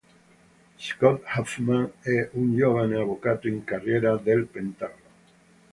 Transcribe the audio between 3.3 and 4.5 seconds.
in carriera del